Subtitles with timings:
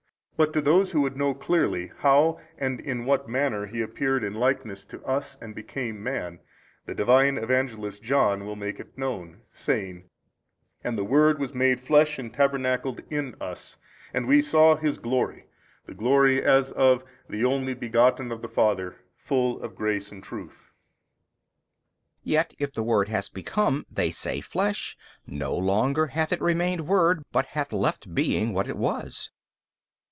[0.37, 4.33] But to those who would know clearly how and in what manner He appeared in
[4.33, 6.39] likeness to us and became man,
[6.87, 10.09] the Divine Evangelist John will make it known, saying,
[10.83, 13.77] And the Word was made flesh and tabernacled in us
[14.15, 15.45] (and |241 we saw His glory,
[15.85, 20.71] (the glory as of the Only Begotten of the Father) full of grace and truth.
[22.25, 22.31] B.
[22.31, 24.97] Yet if the Word has become (they say) flesh,
[25.27, 29.29] no longer hath It remained Word but hath left being what It was.